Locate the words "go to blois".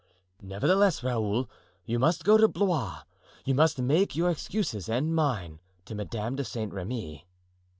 2.23-3.03